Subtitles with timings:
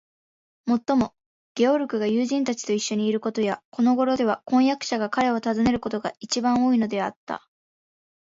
[0.65, 1.13] もっとも、
[1.53, 7.47] ゲオルクが友人たちといっしょにいることや、このごろでは婚約者が彼を訪ねることが、いちばん多いのではあった。